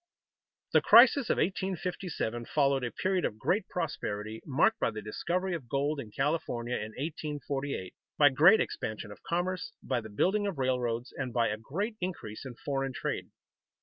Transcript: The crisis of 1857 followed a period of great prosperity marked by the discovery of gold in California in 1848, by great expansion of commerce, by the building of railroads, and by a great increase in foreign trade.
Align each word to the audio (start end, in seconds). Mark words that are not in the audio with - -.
The 0.73 0.81
crisis 0.81 1.29
of 1.29 1.37
1857 1.37 2.45
followed 2.45 2.83
a 2.83 2.89
period 2.89 3.23
of 3.23 3.37
great 3.37 3.69
prosperity 3.69 4.41
marked 4.47 4.79
by 4.79 4.89
the 4.89 4.99
discovery 4.99 5.53
of 5.53 5.69
gold 5.69 5.99
in 5.99 6.09
California 6.09 6.73
in 6.75 6.89
1848, 6.97 7.93
by 8.17 8.29
great 8.29 8.59
expansion 8.59 9.11
of 9.11 9.21
commerce, 9.21 9.73
by 9.83 10.01
the 10.01 10.09
building 10.09 10.47
of 10.47 10.57
railroads, 10.57 11.13
and 11.15 11.31
by 11.31 11.49
a 11.49 11.57
great 11.59 11.97
increase 12.01 12.47
in 12.47 12.55
foreign 12.65 12.93
trade. 12.93 13.29